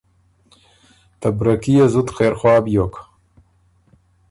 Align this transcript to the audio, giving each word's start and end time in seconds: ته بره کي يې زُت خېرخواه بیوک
ته 1.19 1.27
بره 1.37 1.55
کي 1.61 1.71
يې 1.77 1.85
زُت 1.93 2.07
خېرخواه 2.15 2.59
بیوک 2.65 2.93